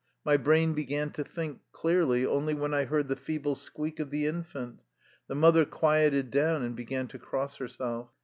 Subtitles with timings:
[0.25, 4.25] My brain began to think clearly only when I heard the feeble squeak of the
[4.25, 4.81] infant.
[5.27, 8.09] The mother quieted down, and began to cross herself.